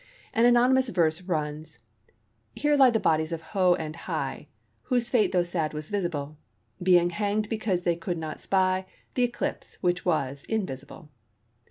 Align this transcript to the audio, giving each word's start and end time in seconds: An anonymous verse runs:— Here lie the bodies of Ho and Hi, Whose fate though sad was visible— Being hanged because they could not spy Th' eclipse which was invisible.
An 0.33 0.47
anonymous 0.47 0.89
verse 0.89 1.21
runs:— 1.21 1.77
Here 2.55 2.75
lie 2.75 2.89
the 2.89 2.99
bodies 2.99 3.31
of 3.31 3.43
Ho 3.53 3.75
and 3.75 3.95
Hi, 3.95 4.47
Whose 4.85 5.09
fate 5.09 5.31
though 5.31 5.43
sad 5.43 5.75
was 5.75 5.91
visible— 5.91 6.39
Being 6.81 7.11
hanged 7.11 7.49
because 7.49 7.83
they 7.83 7.97
could 7.97 8.17
not 8.17 8.41
spy 8.41 8.87
Th' 9.13 9.19
eclipse 9.19 9.77
which 9.81 10.03
was 10.03 10.43
invisible. 10.45 11.11